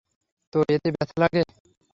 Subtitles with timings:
[0.53, 1.41] তো, এতে ব্যথা লাগে?